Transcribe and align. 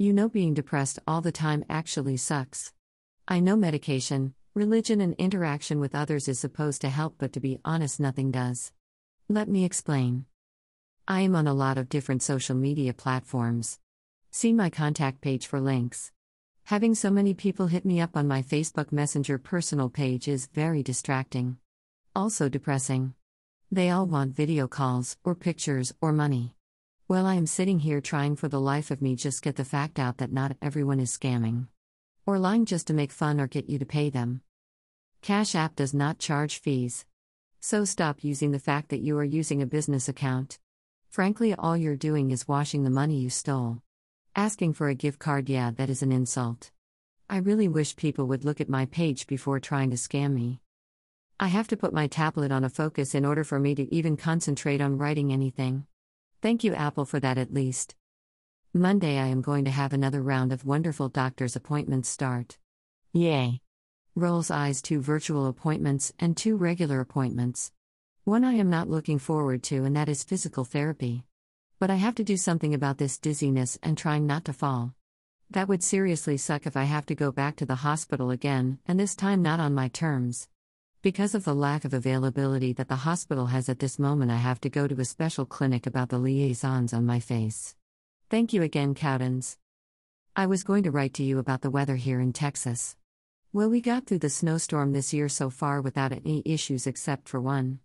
You 0.00 0.14
know, 0.14 0.30
being 0.30 0.54
depressed 0.54 0.98
all 1.06 1.20
the 1.20 1.30
time 1.30 1.62
actually 1.68 2.16
sucks. 2.16 2.72
I 3.28 3.38
know 3.38 3.54
medication, 3.54 4.32
religion, 4.54 4.98
and 5.02 5.12
interaction 5.18 5.78
with 5.78 5.94
others 5.94 6.26
is 6.26 6.40
supposed 6.40 6.80
to 6.80 6.88
help, 6.88 7.16
but 7.18 7.34
to 7.34 7.40
be 7.40 7.60
honest, 7.66 8.00
nothing 8.00 8.30
does. 8.30 8.72
Let 9.28 9.46
me 9.46 9.62
explain. 9.62 10.24
I 11.06 11.20
am 11.20 11.36
on 11.36 11.46
a 11.46 11.52
lot 11.52 11.76
of 11.76 11.90
different 11.90 12.22
social 12.22 12.56
media 12.56 12.94
platforms. 12.94 13.78
See 14.30 14.54
my 14.54 14.70
contact 14.70 15.20
page 15.20 15.46
for 15.46 15.60
links. 15.60 16.12
Having 16.64 16.94
so 16.94 17.10
many 17.10 17.34
people 17.34 17.66
hit 17.66 17.84
me 17.84 18.00
up 18.00 18.16
on 18.16 18.26
my 18.26 18.40
Facebook 18.40 18.92
Messenger 18.92 19.36
personal 19.36 19.90
page 19.90 20.28
is 20.28 20.46
very 20.46 20.82
distracting. 20.82 21.58
Also 22.16 22.48
depressing. 22.48 23.12
They 23.70 23.90
all 23.90 24.06
want 24.06 24.34
video 24.34 24.66
calls, 24.66 25.18
or 25.24 25.34
pictures, 25.34 25.92
or 26.00 26.10
money. 26.10 26.54
Well, 27.10 27.26
I 27.26 27.34
am 27.34 27.46
sitting 27.46 27.80
here 27.80 28.00
trying 28.00 28.36
for 28.36 28.46
the 28.46 28.60
life 28.60 28.92
of 28.92 29.02
me 29.02 29.16
just 29.16 29.42
get 29.42 29.56
the 29.56 29.64
fact 29.64 29.98
out 29.98 30.18
that 30.18 30.32
not 30.32 30.56
everyone 30.62 31.00
is 31.00 31.10
scamming. 31.10 31.66
Or 32.24 32.38
lying 32.38 32.66
just 32.66 32.86
to 32.86 32.94
make 32.94 33.10
fun 33.10 33.40
or 33.40 33.48
get 33.48 33.68
you 33.68 33.80
to 33.80 33.84
pay 33.84 34.10
them. 34.10 34.42
Cash 35.20 35.56
App 35.56 35.74
does 35.74 35.92
not 35.92 36.20
charge 36.20 36.60
fees. 36.60 37.04
So 37.58 37.84
stop 37.84 38.22
using 38.22 38.52
the 38.52 38.60
fact 38.60 38.90
that 38.90 39.00
you 39.00 39.18
are 39.18 39.24
using 39.24 39.60
a 39.60 39.66
business 39.66 40.08
account. 40.08 40.60
Frankly, 41.08 41.52
all 41.52 41.76
you're 41.76 41.96
doing 41.96 42.30
is 42.30 42.46
washing 42.46 42.84
the 42.84 42.90
money 42.90 43.16
you 43.18 43.28
stole. 43.28 43.82
Asking 44.36 44.72
for 44.72 44.88
a 44.88 44.94
gift 44.94 45.18
card, 45.18 45.48
yeah, 45.48 45.72
that 45.72 45.90
is 45.90 46.04
an 46.04 46.12
insult. 46.12 46.70
I 47.28 47.38
really 47.38 47.66
wish 47.66 47.96
people 47.96 48.28
would 48.28 48.44
look 48.44 48.60
at 48.60 48.68
my 48.68 48.86
page 48.86 49.26
before 49.26 49.58
trying 49.58 49.90
to 49.90 49.96
scam 49.96 50.32
me. 50.32 50.60
I 51.40 51.48
have 51.48 51.66
to 51.66 51.76
put 51.76 51.92
my 51.92 52.06
tablet 52.06 52.52
on 52.52 52.62
a 52.62 52.70
focus 52.70 53.16
in 53.16 53.24
order 53.24 53.42
for 53.42 53.58
me 53.58 53.74
to 53.74 53.92
even 53.92 54.16
concentrate 54.16 54.80
on 54.80 54.96
writing 54.96 55.32
anything. 55.32 55.88
Thank 56.42 56.64
you, 56.64 56.74
Apple, 56.74 57.04
for 57.04 57.20
that 57.20 57.36
at 57.36 57.52
least. 57.52 57.94
Monday, 58.72 59.18
I 59.18 59.26
am 59.26 59.42
going 59.42 59.66
to 59.66 59.70
have 59.70 59.92
another 59.92 60.22
round 60.22 60.52
of 60.52 60.64
wonderful 60.64 61.10
doctor's 61.10 61.54
appointments 61.54 62.08
start. 62.08 62.56
Yay! 63.12 63.60
Rolls 64.14 64.50
eyes 64.50 64.80
two 64.80 65.00
virtual 65.00 65.46
appointments 65.46 66.12
and 66.18 66.36
two 66.36 66.56
regular 66.56 67.00
appointments. 67.00 67.72
One 68.24 68.44
I 68.44 68.54
am 68.54 68.70
not 68.70 68.88
looking 68.88 69.18
forward 69.18 69.62
to, 69.64 69.84
and 69.84 69.94
that 69.96 70.08
is 70.08 70.24
physical 70.24 70.64
therapy. 70.64 71.24
But 71.78 71.90
I 71.90 71.96
have 71.96 72.14
to 72.14 72.24
do 72.24 72.36
something 72.36 72.72
about 72.72 72.98
this 72.98 73.18
dizziness 73.18 73.78
and 73.82 73.98
trying 73.98 74.26
not 74.26 74.44
to 74.46 74.52
fall. 74.52 74.94
That 75.50 75.68
would 75.68 75.82
seriously 75.82 76.36
suck 76.36 76.66
if 76.66 76.76
I 76.76 76.84
have 76.84 77.06
to 77.06 77.14
go 77.14 77.32
back 77.32 77.56
to 77.56 77.66
the 77.66 77.76
hospital 77.76 78.30
again, 78.30 78.78
and 78.86 78.98
this 78.98 79.14
time 79.14 79.42
not 79.42 79.60
on 79.60 79.74
my 79.74 79.88
terms. 79.88 80.48
Because 81.02 81.34
of 81.34 81.44
the 81.44 81.54
lack 81.54 81.86
of 81.86 81.94
availability 81.94 82.74
that 82.74 82.88
the 82.88 82.96
hospital 82.96 83.46
has 83.46 83.70
at 83.70 83.78
this 83.78 83.98
moment, 83.98 84.30
I 84.30 84.36
have 84.36 84.60
to 84.60 84.68
go 84.68 84.86
to 84.86 85.00
a 85.00 85.04
special 85.06 85.46
clinic 85.46 85.86
about 85.86 86.10
the 86.10 86.18
liaisons 86.18 86.92
on 86.92 87.06
my 87.06 87.20
face. 87.20 87.74
Thank 88.28 88.52
you 88.52 88.62
again, 88.62 88.94
Cowden's. 88.94 89.56
I 90.36 90.44
was 90.44 90.62
going 90.62 90.82
to 90.82 90.90
write 90.90 91.14
to 91.14 91.22
you 91.22 91.38
about 91.38 91.62
the 91.62 91.70
weather 91.70 91.96
here 91.96 92.20
in 92.20 92.34
Texas. 92.34 92.96
Well, 93.50 93.70
we 93.70 93.80
got 93.80 94.04
through 94.04 94.18
the 94.18 94.28
snowstorm 94.28 94.92
this 94.92 95.14
year 95.14 95.30
so 95.30 95.48
far 95.48 95.80
without 95.80 96.12
any 96.12 96.42
issues 96.44 96.86
except 96.86 97.30
for 97.30 97.40
one. 97.40 97.78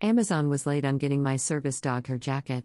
Amazon 0.00 0.48
was 0.48 0.66
late 0.66 0.86
on 0.86 0.96
getting 0.96 1.22
my 1.22 1.36
service 1.36 1.82
dog 1.82 2.06
her 2.06 2.16
jacket. 2.16 2.64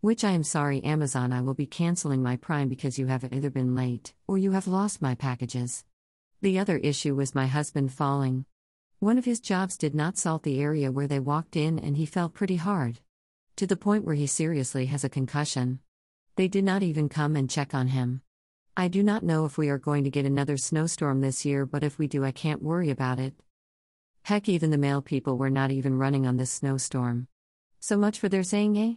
Which 0.00 0.24
I 0.24 0.30
am 0.30 0.44
sorry, 0.44 0.82
Amazon, 0.82 1.34
I 1.34 1.42
will 1.42 1.52
be 1.52 1.66
canceling 1.66 2.22
my 2.22 2.36
Prime 2.36 2.70
because 2.70 2.98
you 2.98 3.08
have 3.08 3.30
either 3.30 3.50
been 3.50 3.74
late 3.74 4.14
or 4.26 4.38
you 4.38 4.52
have 4.52 4.66
lost 4.66 5.02
my 5.02 5.14
packages. 5.14 5.84
The 6.40 6.58
other 6.58 6.78
issue 6.78 7.14
was 7.14 7.34
my 7.34 7.46
husband 7.46 7.92
falling. 7.92 8.46
One 8.98 9.18
of 9.18 9.26
his 9.26 9.40
jobs 9.40 9.76
did 9.76 9.94
not 9.94 10.16
salt 10.16 10.42
the 10.42 10.58
area 10.58 10.90
where 10.90 11.06
they 11.06 11.20
walked 11.20 11.54
in 11.54 11.78
and 11.78 11.98
he 11.98 12.06
fell 12.06 12.30
pretty 12.30 12.56
hard. 12.56 13.00
To 13.56 13.66
the 13.66 13.76
point 13.76 14.06
where 14.06 14.14
he 14.14 14.26
seriously 14.26 14.86
has 14.86 15.04
a 15.04 15.10
concussion. 15.10 15.80
They 16.36 16.48
did 16.48 16.64
not 16.64 16.82
even 16.82 17.10
come 17.10 17.36
and 17.36 17.50
check 17.50 17.74
on 17.74 17.88
him. 17.88 18.22
I 18.74 18.88
do 18.88 19.02
not 19.02 19.22
know 19.22 19.44
if 19.44 19.58
we 19.58 19.68
are 19.68 19.76
going 19.76 20.04
to 20.04 20.10
get 20.10 20.24
another 20.24 20.56
snowstorm 20.56 21.20
this 21.20 21.44
year, 21.44 21.66
but 21.66 21.84
if 21.84 21.98
we 21.98 22.06
do, 22.06 22.24
I 22.24 22.30
can't 22.30 22.62
worry 22.62 22.88
about 22.88 23.18
it. 23.18 23.34
Heck, 24.22 24.48
even 24.48 24.70
the 24.70 24.78
mail 24.78 25.02
people 25.02 25.36
were 25.36 25.50
not 25.50 25.70
even 25.70 25.98
running 25.98 26.26
on 26.26 26.38
this 26.38 26.50
snowstorm. 26.50 27.28
So 27.80 27.98
much 27.98 28.18
for 28.18 28.30
their 28.30 28.42
saying, 28.42 28.78
eh? 28.78 28.94